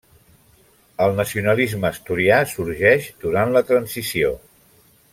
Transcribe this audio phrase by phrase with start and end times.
[1.07, 4.35] El nacionalisme asturià sorgeix durant la Transició.